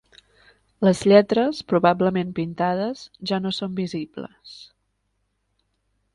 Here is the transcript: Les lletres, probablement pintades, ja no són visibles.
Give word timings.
Les 0.87 1.01
lletres, 1.11 1.59
probablement 1.73 2.31
pintades, 2.39 3.05
ja 3.33 3.41
no 3.45 3.53
són 3.59 3.77
visibles. 3.83 4.59